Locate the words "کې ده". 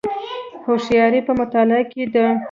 1.91-2.25